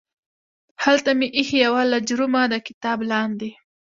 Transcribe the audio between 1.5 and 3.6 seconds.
یوه لجرمه د کتاب لاندې